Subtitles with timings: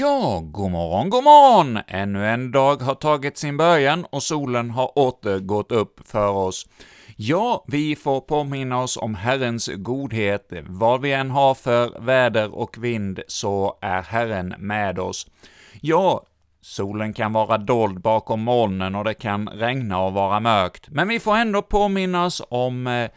[0.00, 1.78] Ja, god morgon, god morgon!
[1.86, 6.66] Ännu en dag har tagit sin början och solen har åter gått upp för oss.
[7.16, 10.52] Ja, vi får påminna oss om Herrens godhet.
[10.66, 15.26] Vad vi än har för väder och vind så är Herren med oss.
[15.80, 16.22] Ja,
[16.60, 21.20] solen kan vara dold bakom molnen och det kan regna och vara mörkt, men vi
[21.20, 23.10] får ändå påminna oss om eh,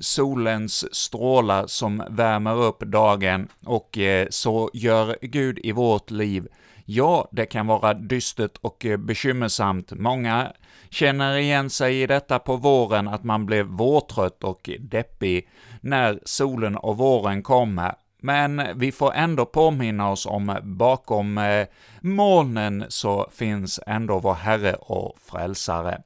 [0.00, 6.48] solens strålar som värmer upp dagen, och eh, så gör Gud i vårt liv.
[6.84, 9.92] Ja, det kan vara dystert och eh, bekymmersamt.
[9.92, 10.52] Många
[10.90, 15.48] känner igen sig i detta på våren, att man blev vårtrött och deppig
[15.80, 17.94] när solen och våren kommer.
[18.22, 21.66] Men vi får ändå påminna oss om bakom eh,
[22.00, 26.02] molnen så finns ändå vår Herre och Frälsare.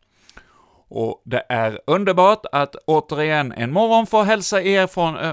[0.96, 5.32] Och det är underbart att återigen en morgon få hälsa er från, äh,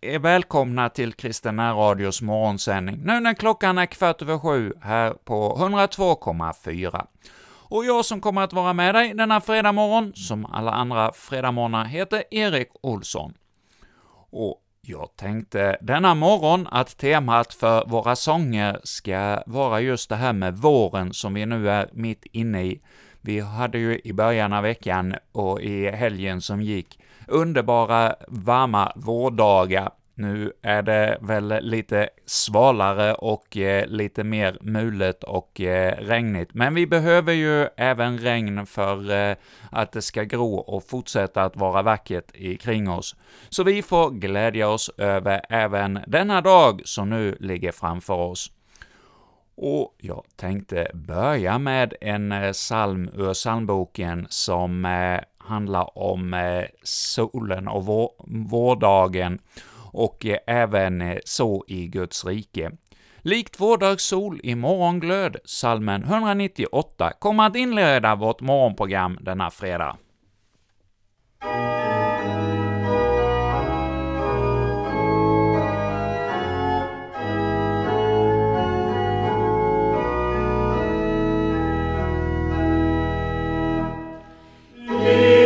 [0.00, 5.56] er välkomna till Kristen Radios morgonsändning, nu när klockan är kvart över sju här på
[5.58, 7.06] 102,4.
[7.68, 11.84] Och jag som kommer att vara med dig denna fredag morgon, som alla andra fredagmorgnar,
[11.84, 13.34] heter Erik Olsson.
[14.30, 20.32] Och jag tänkte denna morgon att temat för våra sånger ska vara just det här
[20.32, 22.80] med våren som vi nu är mitt inne i.
[23.20, 29.90] Vi hade ju i början av veckan och i helgen som gick underbara varma vårdagar.
[30.14, 36.74] Nu är det väl lite svalare och eh, lite mer mulet och eh, regnigt, men
[36.74, 39.36] vi behöver ju även regn för eh,
[39.70, 43.16] att det ska gro och fortsätta att vara vackert kring oss.
[43.48, 48.52] Så vi får glädja oss över även denna dag som nu ligger framför oss.
[49.62, 56.64] Och jag tänkte börja med en eh, psalm ur psalmboken som eh, handlar om eh,
[56.82, 58.10] solen och vår,
[58.48, 59.38] vårdagen
[59.92, 62.70] och eh, även eh, så i Guds rike.
[63.18, 69.96] Likt vårdagssol i morgonglöd, salmen 198, kommer att inleda vårt morgonprogram denna fredag.
[85.02, 85.39] Yeah.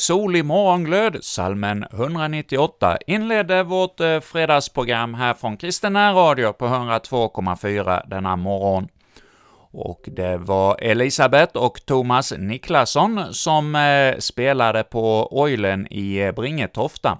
[0.00, 8.08] Sol i morgonglöd, salmen 198, inledde vårt eh, fredagsprogram här från Kristen Radio på 102,4
[8.08, 8.88] denna morgon.
[9.72, 17.18] Och det var Elisabeth och Thomas Niklasson som eh, spelade på oilen i eh, Bringetofta.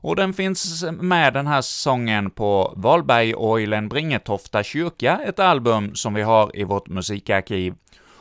[0.00, 6.22] Och den finns med den här sången på Valbergorgeln Bringetofta kyrka, ett album som vi
[6.22, 7.74] har i vårt musikarkiv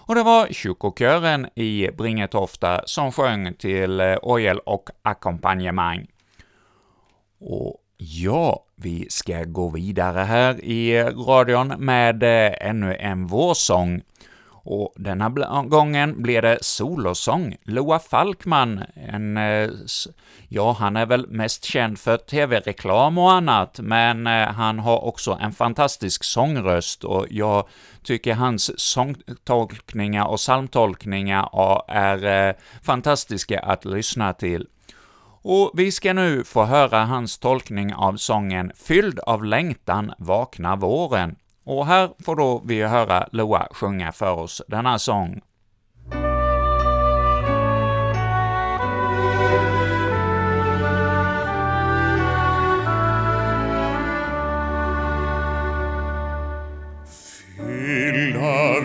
[0.07, 6.07] och det var kyrkokören i Bringetofta som sjöng till eh, orgel och ackompanjemang.
[7.39, 14.01] Och Ja, vi ska gå vidare här i radion med eh, ännu en vårsång.
[14.49, 15.29] Och denna
[15.63, 17.55] gången blir det solosång.
[17.63, 19.69] Loa Falkman, en, eh,
[20.47, 25.51] ja, han är väl mest känd för TV-reklam och annat, men han har också en
[25.51, 27.67] fantastisk sångröst och jag
[28.07, 31.49] tycker hans sångtolkningar och psalmtolkningar
[31.87, 34.67] är eh, fantastiska att lyssna till.
[35.41, 41.35] Och vi ska nu få höra hans tolkning av sången ”Fylld av längtan vakna våren”,
[41.63, 45.41] och här får då vi höra Loa sjunga för oss denna sång.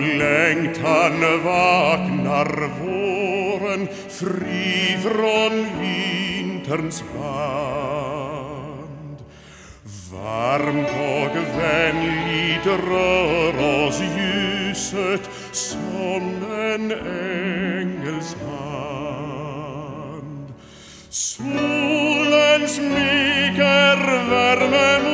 [0.01, 9.19] lenkt an Wagner Woren, fri von Winterns Band.
[10.11, 12.85] Warmt og wenn Lieder
[13.59, 20.49] aus Jüset, Sonnenengels Hand.
[21.09, 25.12] Solens mich erwärmen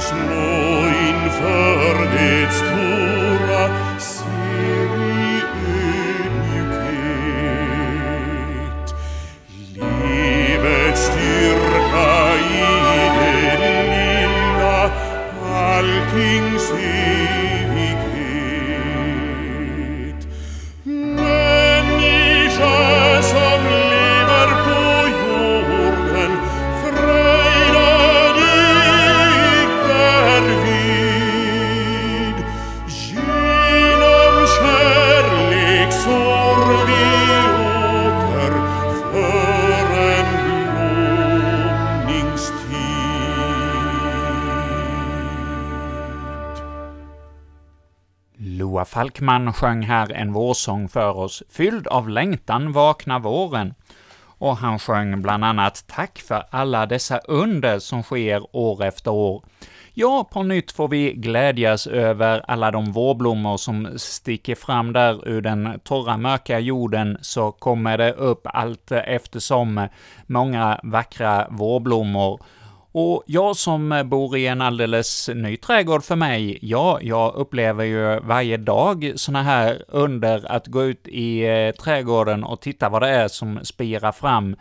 [0.00, 0.65] små
[49.20, 53.74] Loa sjöng här en vårsång för oss, fylld av längtan vakna våren.
[54.38, 59.44] Och han sjöng bland annat ”Tack för alla dessa under som sker år efter år”.
[59.94, 65.40] Ja, på nytt får vi glädjas över alla de vårblommor som sticker fram där ur
[65.40, 69.88] den torra, mörka jorden, så kommer det upp allt eftersom
[70.26, 72.40] många vackra vårblommor.
[72.98, 78.20] Och jag som bor i en alldeles ny trädgård för mig, ja, jag upplever ju
[78.20, 83.08] varje dag såna här under att gå ut i eh, trädgården och titta vad det
[83.08, 84.56] är som spirar fram.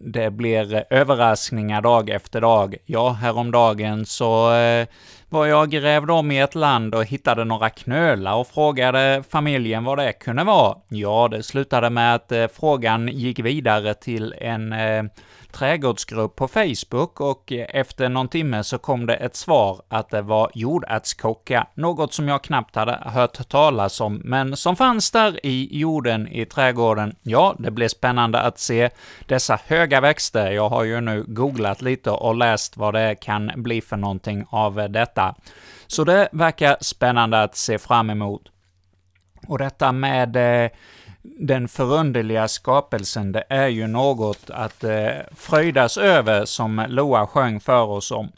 [0.00, 2.76] Det blir överraskningar dag efter dag.
[2.86, 4.86] Ja, häromdagen så eh,
[5.28, 9.98] var jag grävde om i ett land och hittade några knölar och frågade familjen vad
[9.98, 10.76] det kunde vara.
[10.88, 15.02] Ja, det slutade med att eh, frågan gick vidare till en eh,
[15.58, 20.22] trädgårdsgrupp på Facebook och eh, efter någon timme så kom det ett svar att det
[20.22, 25.78] var jordärtskocka, något som jag knappt hade hört talas om, men som fanns där i
[25.78, 27.16] jorden i trädgården.
[27.22, 28.90] Ja, det blev spännande att se
[29.26, 30.50] dessa höga växter.
[30.50, 34.90] Jag har ju nu googlat lite och läst vad det kan bli för någonting av
[34.90, 35.34] detta.
[35.86, 38.42] Så det verkar spännande att se fram emot.
[39.48, 40.70] Och detta med eh,
[41.22, 47.82] den förunderliga skapelsen, det är ju något att eh, fröjdas över, som Loa sjöng för
[47.82, 48.28] oss om.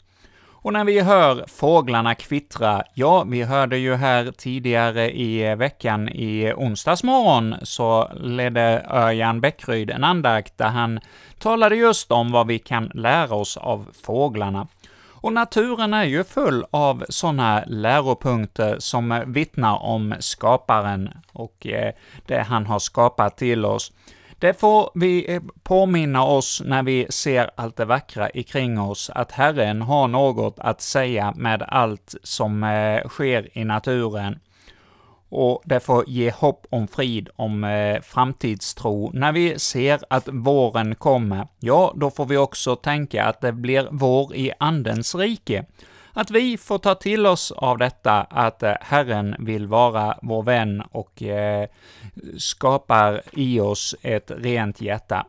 [0.63, 6.53] Och när vi hör fåglarna kvittra, ja, vi hörde ju här tidigare i veckan, i
[6.53, 10.99] onsdagsmorgon, så ledde Örjan Bäckryd en andakt där han
[11.39, 14.67] talade just om vad vi kan lära oss av fåglarna.
[15.21, 21.93] Och naturen är ju full av sådana läropunkter som vittnar om skaparen och eh,
[22.25, 23.91] det han har skapat till oss.
[24.39, 29.31] Det får vi eh, påminna oss när vi ser allt det vackra ikring oss, att
[29.31, 34.39] Herren har något att säga med allt som eh, sker i naturen
[35.31, 39.11] och det får ge hopp om frid, om eh, framtidstro.
[39.13, 43.87] När vi ser att våren kommer, ja, då får vi också tänka att det blir
[43.91, 45.65] vår i Andens rike.
[46.13, 50.83] Att vi får ta till oss av detta, att eh, Herren vill vara vår vän
[50.91, 51.67] och eh,
[52.37, 55.25] skapar i oss ett rent hjärta.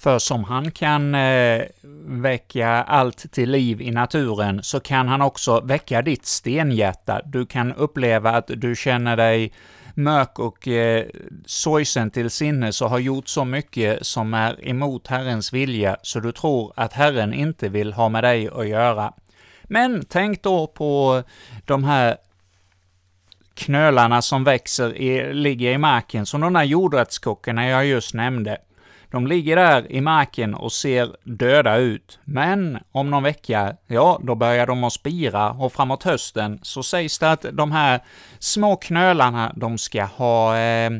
[0.00, 1.62] För som han kan eh,
[2.06, 7.20] väcka allt till liv i naturen, så kan han också väcka ditt stenhjärta.
[7.24, 9.52] Du kan uppleva att du känner dig
[9.94, 11.06] mörk och eh,
[11.46, 16.32] sorgsen till sinnes och har gjort så mycket som är emot Herrens vilja, så du
[16.32, 19.12] tror att Herren inte vill ha med dig att göra.
[19.62, 21.22] Men tänk då på
[21.64, 22.16] de här
[23.54, 28.58] knölarna som växer i, ligger i marken, som de där jordärtskockorna jag just nämnde.
[29.10, 34.34] De ligger där i marken och ser döda ut, men om någon vecka, ja, då
[34.34, 38.00] börjar de att spira och framåt hösten så sägs det att de här
[38.38, 40.90] små knölarna, de ska ha eh,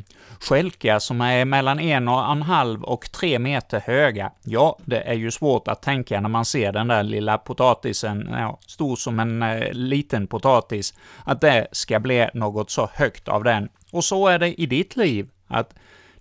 [0.41, 4.31] skälkar som är mellan en och en halv och tre meter höga.
[4.43, 8.59] Ja, det är ju svårt att tänka när man ser den där lilla potatisen, ja,
[8.67, 13.69] stor som en eh, liten potatis, att det ska bli något så högt av den.
[13.93, 15.75] Och så är det i ditt liv, att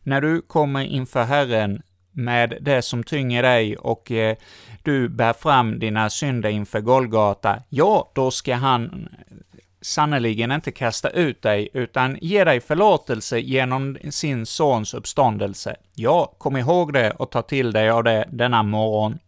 [0.10, 4.36] när du kommer inför Herren med det som tynger dig och eh,
[4.84, 9.36] du bär fram dina synder inför Golgata, ja, då ska han eh,
[9.82, 15.76] sannerligen inte kasta ut dig, utan ge dig förlåtelse genom sin sons uppståndelse.
[15.96, 19.20] Ja, kom ihåg det och ta till dig av det denna morgon.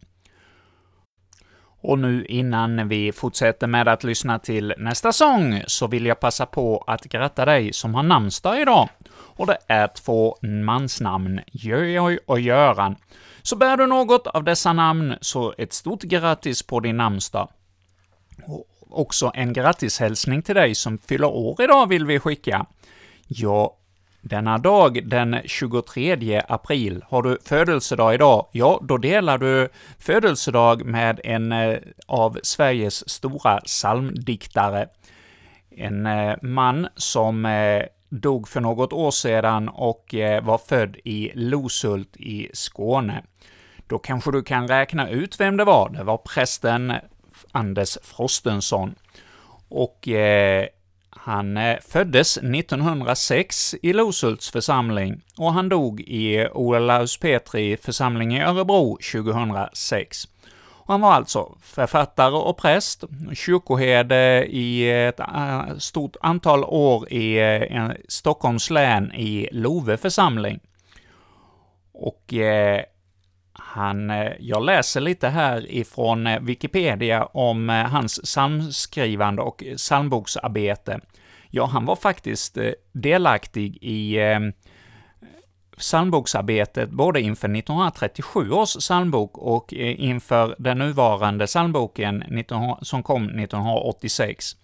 [1.84, 6.46] Och nu innan vi fortsätter med att lyssna till nästa sång, så vill jag passa
[6.46, 8.88] på att gratta dig som har namnsdag idag
[9.36, 12.96] och det är två mansnamn, Jojoj och Göran.
[13.42, 17.48] Så bär du något av dessa namn, så ett stort grattis på din namnsdag.
[18.46, 22.66] Och också en grattishälsning till dig som fyller år idag vill vi skicka.
[23.26, 23.76] Ja,
[24.22, 31.20] denna dag, den 23 april, har du födelsedag idag, ja, då delar du födelsedag med
[31.24, 34.88] en eh, av Sveriges stora psalmdiktare.
[35.70, 37.82] En eh, man som eh,
[38.20, 43.22] dog för något år sedan och eh, var född i Loshult i Skåne.
[43.86, 45.88] Då kanske du kan räkna ut vem det var.
[45.88, 46.92] Det var prästen
[47.52, 48.94] Anders Frostenson.
[49.68, 50.66] Och eh,
[51.10, 58.42] han eh, föddes 1906 i Loshults församling och han dog i Olaus Petri församling i
[58.42, 60.28] Örebro 2006.
[60.86, 67.90] Han var alltså författare och präst, kyrkoherde i ett eh, stort antal år i eh,
[68.08, 70.60] Stockholms län i Love församling.
[71.92, 72.82] Och eh,
[73.52, 81.00] han, eh, jag läser lite här ifrån Wikipedia om hans psalmskrivande och psalmboksarbete.
[81.50, 82.58] Ja, han var faktiskt
[82.92, 84.18] delaktig i
[85.76, 92.24] psalmboksarbetet både inför 1937 års psalmbok och eh, inför den nuvarande psalmboken
[92.82, 94.56] som kom 1986.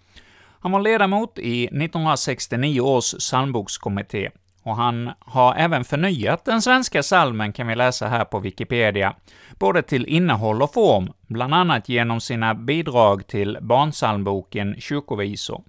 [0.61, 4.31] Han var ledamot i 1969 års psalmbokskommitté,
[4.63, 9.15] och han har även förnyat den svenska salmen kan vi läsa här på Wikipedia,
[9.59, 15.63] både till innehåll och form, bland annat genom sina bidrag till barnsalmboken Kyrkovisor.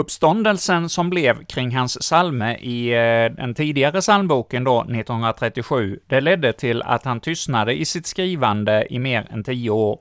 [0.00, 6.52] Uppståndelsen som blev kring hans psalme i eh, den tidigare psalmboken då, 1937, det ledde
[6.52, 9.98] till att han tystnade i sitt skrivande i mer än tio år.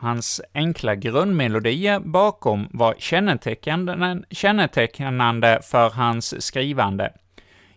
[0.00, 2.94] Hans enkla grundmelodier bakom var
[4.30, 7.12] kännetecknande för hans skrivande.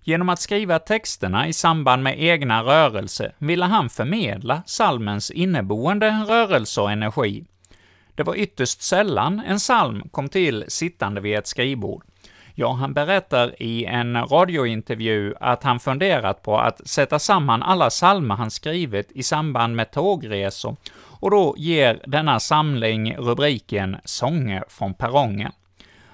[0.01, 6.81] Genom att skriva texterna i samband med egna rörelser ville han förmedla salmens inneboende rörelse
[6.81, 7.45] och energi.
[8.21, 12.03] Det var ytterst sällan en psalm kom till sittande vid ett skrivbord.
[12.55, 18.35] Ja, han berättar i en radiointervju att han funderat på att sätta samman alla psalmer
[18.35, 25.51] han skrivit i samband med tågresor, och då ger denna samling rubriken ”Sånger från perrongen”.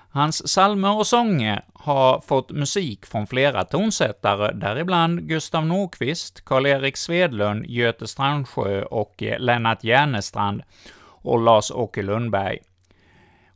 [0.09, 7.65] Hans psalmer och sånger har fått musik från flera tonsättare, däribland Gustav Nordqvist, Karl-Erik Svedlund,
[7.65, 10.61] Göte Strandsjö och Lennart Järnestrand
[11.27, 12.59] och Lars-Åke Lundberg.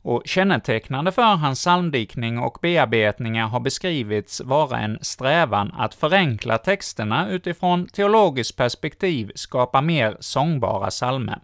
[0.02, 7.28] Och kännetecknande för hans psalmdiktning och bearbetningar har beskrivits vara en strävan att förenkla texterna
[7.30, 11.38] utifrån teologiskt perspektiv skapa mer sångbara psalmer.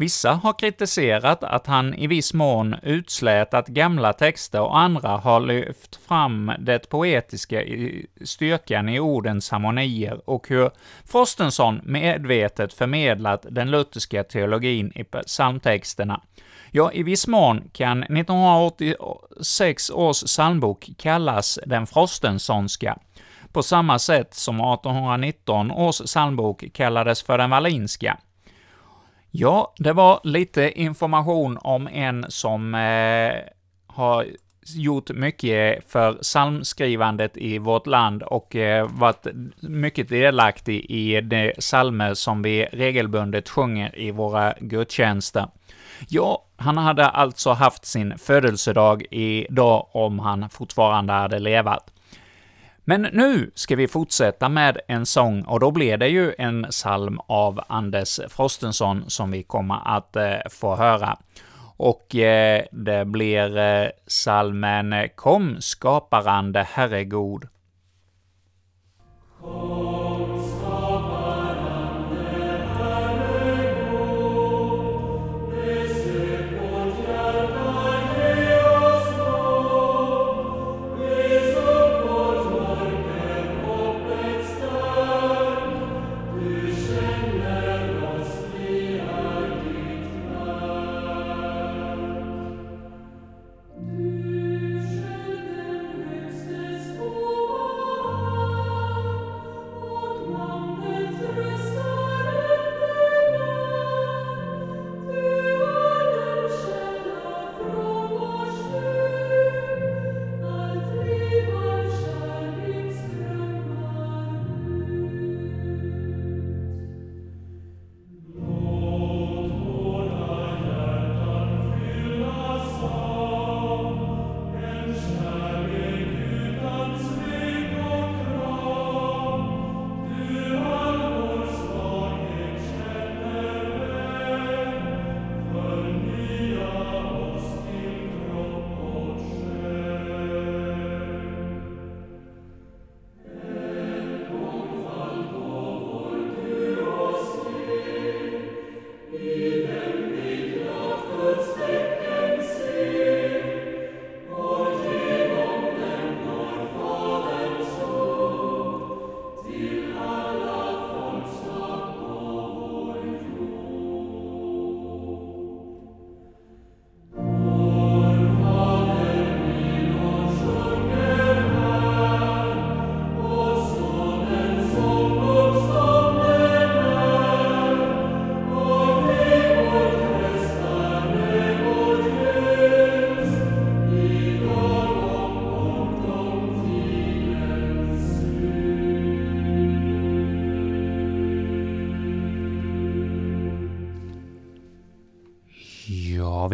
[0.00, 5.96] Vissa har kritiserat att han i viss mån utslätat gamla texter och andra har lyft
[5.96, 10.70] fram det poetiska i styrkan i ordens harmonier och hur
[11.04, 16.20] Frostenson medvetet förmedlat den lutherska teologin i psalmtexterna.
[16.70, 22.98] Ja, i viss mån kan 1986 års psalmbok kallas den Frostensonska,
[23.52, 28.18] på samma sätt som 1819 års psalmbok kallades för den Wallinska.
[29.30, 33.34] Ja, det var lite information om en som eh,
[33.86, 34.26] har
[34.76, 39.26] gjort mycket för psalmskrivandet i vårt land och eh, varit
[39.60, 45.48] mycket delaktig i de psalmer som vi regelbundet sjunger i våra gudstjänster.
[46.08, 51.92] Ja, han hade alltså haft sin födelsedag idag om han fortfarande hade levat.
[52.88, 57.20] Men nu ska vi fortsätta med en sång, och då blir det ju en psalm
[57.26, 61.18] av Anders Frostenson som vi kommer att eh, få höra.
[61.76, 67.04] Och eh, det blir eh, psalmen ”Kom skaparande Herre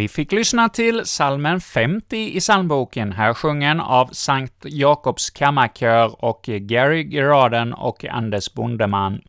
[0.04, 6.42] vi fick lyssna till salmen 50 i psalmboken, här sjungen av Sankt Jakobs kammarkör och
[6.42, 9.20] Gary Geraden och Anders Bondeman.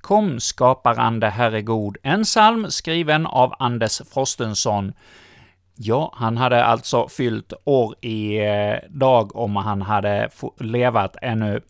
[0.00, 4.92] Kom, skaparande Herre god, en psalm skriven av Anders Frostenson.
[5.76, 10.28] Ja, han hade alltså fyllt år i eh, dag om han hade
[10.60, 11.60] levat ännu.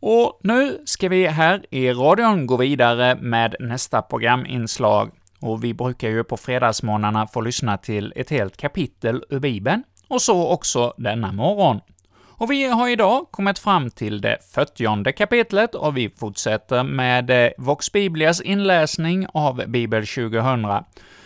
[0.00, 5.10] Och nu ska vi här i radion gå vidare med nästa programinslag.
[5.44, 10.22] Och vi brukar ju på fredagsmorgnarna få lyssna till ett helt kapitel ur Bibeln, och
[10.22, 11.80] så också denna morgon.
[12.20, 17.50] Och vi har idag kommit fram till det 40 kapitlet och vi fortsätter med eh,
[17.58, 20.66] Vox Biblias inläsning av Bibel 2000.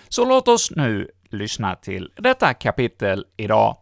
[0.09, 3.76] Så låt oss nu lyssna till detta kapitel idag.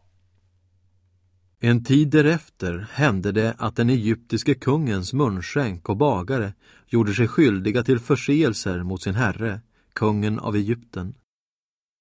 [1.60, 6.52] En tid därefter hände det att den egyptiske kungens munskänk och bagare
[6.86, 9.60] gjorde sig skyldiga till förseelser mot sin herre,
[9.96, 11.14] kungen av Egypten.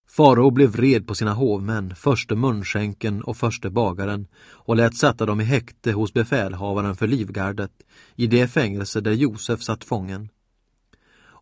[0.07, 5.41] Farao blev vred på sina hovmän, förste munskänken och förste bagaren och lät sätta dem
[5.41, 7.71] i häkte hos befälhavaren för livgardet
[8.15, 10.29] i det fängelse där Josef satt fången.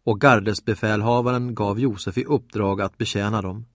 [0.06, 3.66] Och gardesbefälhavaren gav Josef i uppdrag att betjäna dem.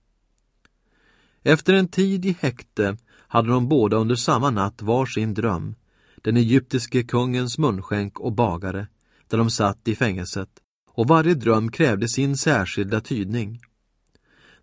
[1.43, 2.97] Efter en tid i häkte
[3.29, 5.75] hade de båda under samma natt var sin dröm,
[6.23, 8.87] den egyptiske kungens munskänk och bagare,
[9.29, 10.49] där de satt i fängelset,
[10.99, 13.61] och varje dröm krävde sin särskilda tydning.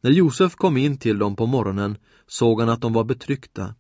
[0.01, 3.75] När Josef kom in till dem på morgonen såg han att de var betryckta.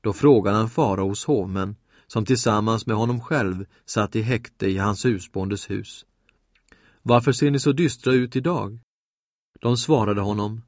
[0.00, 5.04] Då frågade han faraos hovmän, som tillsammans med honom själv satt i häkte i hans
[5.04, 6.06] husbondes hus.
[7.02, 8.78] Varför ser ni så dystra ut idag?
[9.60, 10.62] De svarade honom,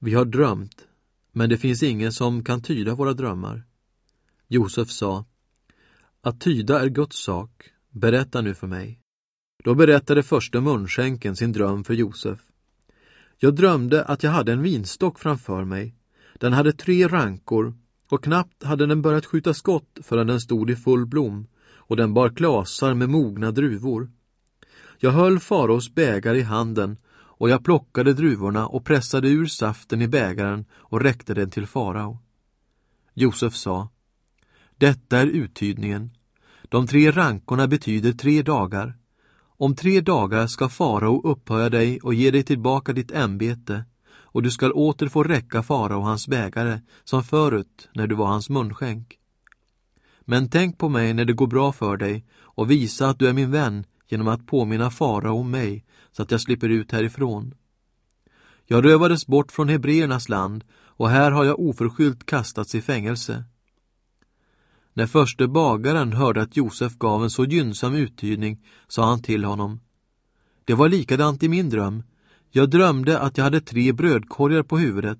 [0.00, 0.86] vi har drömt,
[1.32, 3.62] men det finns ingen som kan tyda våra drömmar.
[4.48, 5.24] Josef sa,
[6.20, 9.03] att tyda är Guds sak, berätta nu för mig.
[9.64, 12.38] Då berättade första munskänken sin dröm för Josef.
[13.38, 15.94] Jag drömde att jag hade en vinstock framför mig.
[16.34, 17.74] Den hade tre rankor
[18.08, 22.14] och knappt hade den börjat skjuta skott förrän den stod i full blom och den
[22.14, 24.10] bar klasar med mogna druvor.
[24.98, 30.08] Jag höll faraos bägare i handen och jag plockade druvorna och pressade ur saften i
[30.08, 32.18] bägaren och räckte den till farao.
[33.14, 33.88] Josef sa,
[34.76, 36.10] detta är uttydningen.
[36.62, 38.94] De tre rankorna betyder tre dagar.
[39.56, 43.84] Om tre dagar ska farao upphöja dig och ge dig tillbaka ditt ämbete
[44.34, 48.50] och du skall åter få räcka farao hans bägare som förut när du var hans
[48.50, 49.18] munskänk.
[50.20, 53.32] Men tänk på mig när det går bra för dig och visa att du är
[53.32, 57.54] min vän genom att påminna farao om mig så att jag slipper ut härifrån.
[58.66, 63.44] Jag rövades bort från hebreernas land och här har jag oförskyllt kastats i fängelse.
[64.96, 69.80] När förste bagaren hörde att Josef gav en så gynnsam uttydning sa han till honom
[70.64, 72.02] Det var likadant i min dröm.
[72.50, 75.18] Jag drömde att jag hade tre brödkorgar på huvudet.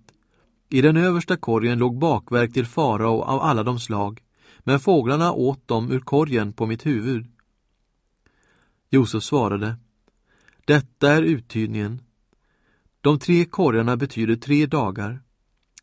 [0.68, 4.22] I den översta korgen låg bakverk till farao av alla de slag,
[4.58, 7.26] men fåglarna åt dem ur korgen på mitt huvud.
[8.90, 9.76] Josef svarade
[10.64, 12.00] Detta är uttydningen.
[13.00, 15.23] De tre korgarna betyder tre dagar.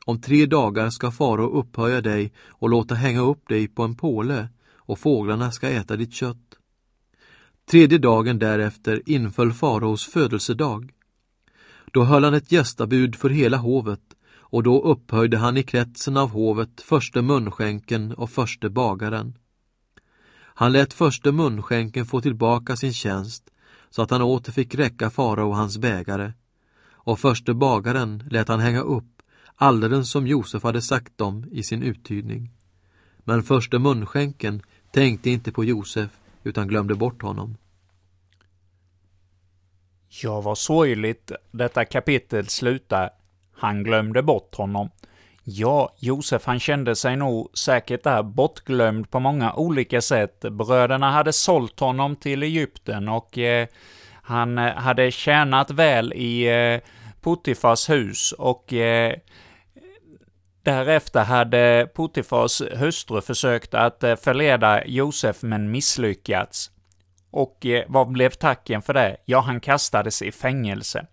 [0.06, 4.50] Om tre dagar ska farao upphöja dig och låta hänga upp dig på en påle
[4.76, 6.58] och fåglarna ska äta ditt kött.
[7.72, 10.92] Tredje dagen därefter inföll faraos födelsedag.
[11.94, 14.02] Då höll han ett gästabud för hela hovet
[14.52, 19.38] och då upphöjde han i kretsen av hovet förste munskänken och förste bagaren.
[20.42, 23.44] Han lät förste munskänken få tillbaka sin tjänst
[23.90, 26.34] så att han åter fick räcka farao hans bägare
[27.04, 29.11] och förste bagaren lät han hänga upp
[29.62, 32.52] alldeles som Josef hade sagt dem i sin uttydning.
[33.18, 36.10] Men förste munskänken tänkte inte på Josef
[36.44, 37.58] utan glömde bort honom.
[40.24, 43.10] Ja, vad sorgligt detta kapitel slutar.
[43.56, 44.90] Han glömde bort honom.
[45.44, 50.42] Ja, Josef han kände sig nog säkert där bortglömd på många olika sätt.
[50.42, 53.68] Bröderna hade sålt honom till Egypten och eh,
[54.24, 56.90] han eh, hade tjänat väl i eh,
[57.22, 59.16] Puttifars hus och eh,
[60.64, 66.72] Därefter hade Potifars hustru försökt att eh, förleda Josef men misslyckats.
[67.32, 69.18] Och eh, vad blev tacken för det?
[69.26, 71.06] Ja, han kastades i fängelse.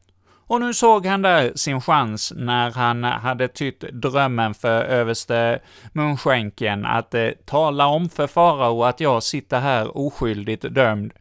[0.48, 5.61] Och nu såg han där sin chans när han hade tytt drömmen för överste
[5.92, 11.12] munskänken att eh, tala om för farao att jag sitter här oskyldigt dömd.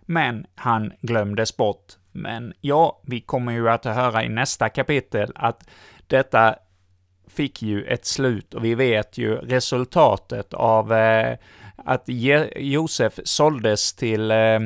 [0.00, 1.86] Men han glömdes bort.
[2.12, 5.68] Men ja, vi kommer ju att höra i nästa kapitel att
[6.06, 6.56] detta
[7.30, 11.36] fick ju ett slut och vi vet ju resultatet av eh,
[11.76, 14.60] att Je Josef såldes till eh,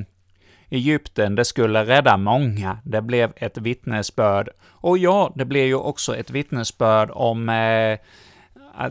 [0.71, 2.79] Egypten, det skulle rädda många.
[2.85, 4.49] Det blev ett vittnesbörd.
[4.67, 7.99] Och ja, det blev ju också ett vittnesbörd om eh,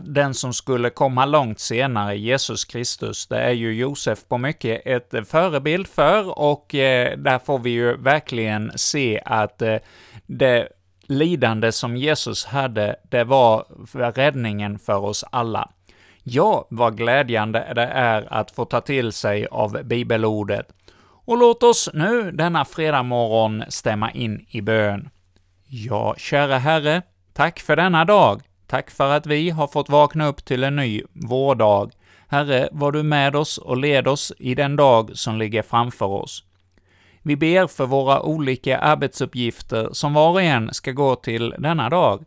[0.02, 3.26] den som skulle komma långt senare, Jesus Kristus.
[3.26, 7.96] Det är ju Josef på mycket ett förebild för, och eh, där får vi ju
[7.96, 9.76] verkligen se att eh,
[10.26, 10.68] det
[11.06, 13.64] lidande som Jesus hade, det var
[14.12, 15.70] räddningen för oss alla.
[16.22, 20.68] Ja, vad glädjande det är att få ta till sig av bibelordet.
[21.26, 25.10] Och låt oss nu denna fredag morgon stämma in i bön.
[25.68, 28.42] Ja, kära Herre, tack för denna dag.
[28.66, 31.90] Tack för att vi har fått vakna upp till en ny vårdag.
[32.28, 36.44] Herre, var du med oss och led oss i den dag som ligger framför oss.
[37.26, 42.24] Vi ber för våra olika arbetsuppgifter som var och en ska gå till denna dag.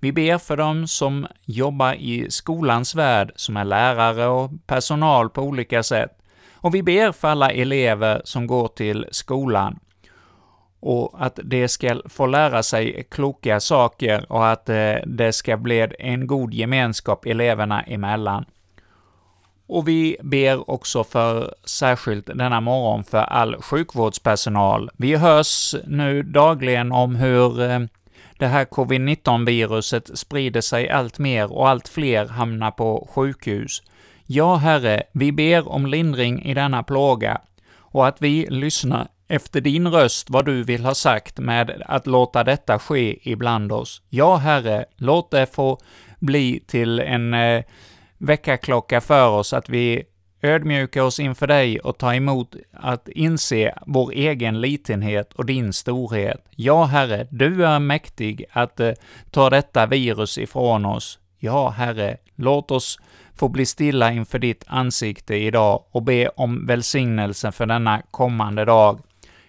[0.00, 5.42] Vi ber för dem som jobbar i skolans värld, som är lärare och personal på
[5.42, 6.18] olika sätt.
[6.54, 9.78] Och vi ber för alla elever som går till skolan,
[10.80, 15.86] och att de ska få lära sig kloka saker och att eh, det ska bli
[15.98, 18.44] en god gemenskap eleverna emellan.
[19.66, 24.90] Och vi ber också för särskilt denna morgon för all sjukvårdspersonal.
[24.96, 27.80] Vi hörs nu dagligen om hur eh,
[28.38, 33.82] det här covid-19-viruset sprider sig allt mer och allt fler hamnar på sjukhus.
[34.26, 37.40] Ja, Herre, vi ber om lindring i denna plåga
[37.78, 42.44] och att vi lyssnar efter din röst vad du vill ha sagt med att låta
[42.44, 44.02] detta ske ibland oss.
[44.08, 45.78] Ja, Herre, låt det få
[46.18, 47.64] bli till en eh,
[48.18, 50.04] väckarklocka för oss, att vi
[50.42, 56.44] ödmjukar oss inför dig och tar emot att inse vår egen litenhet och din storhet.
[56.50, 58.92] Ja, Herre, du är mäktig att eh,
[59.30, 61.18] ta detta virus ifrån oss.
[61.38, 62.98] Ja, Herre, låt oss
[63.34, 69.00] få bli stilla inför ditt ansikte idag och be om välsignelse för denna kommande dag.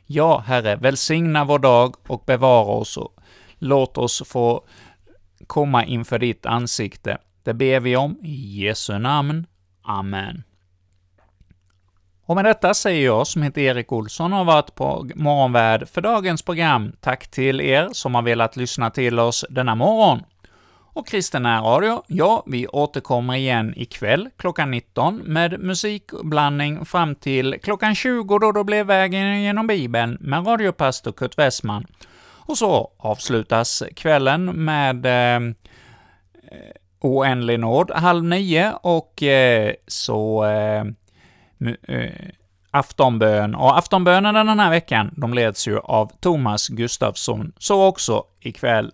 [0.06, 3.16] Ja, Herre, välsigna vår dag och bevara oss och
[3.60, 4.64] låt oss få
[5.48, 7.18] komma inför ditt ansikte.
[7.48, 9.46] Det ber vi om i Jesu namn.
[9.84, 10.44] Amen.
[12.26, 16.02] Och med detta säger jag, som heter Erik Olsson och har varit på morgonvärd för
[16.02, 20.24] dagens program, tack till er som har velat lyssna till oss denna morgon.
[20.94, 27.96] Och Kristen Radio, ja, vi återkommer igen ikväll klockan 19 med musikblandning fram till klockan
[27.96, 31.86] 20 då det blir Vägen genom Bibeln med radiopastor Kurt Westman.
[32.24, 35.54] Och så avslutas kvällen med eh,
[37.00, 40.86] Oändlig nåd halv nio och eh, så eh,
[41.88, 42.12] eh,
[42.72, 43.56] aftonbön.
[43.56, 48.92] Och aftonbönerna den här veckan, de leds ju av Thomas Gustafsson, så också ikväll.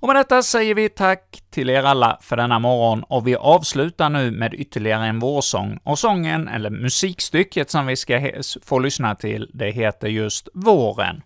[0.00, 4.10] Och med detta säger vi tack till er alla för denna morgon, och vi avslutar
[4.10, 5.78] nu med ytterligare en vårsång.
[5.84, 8.30] Och sången, eller musikstycket som vi ska
[8.62, 11.22] få lyssna till, det heter just Våren.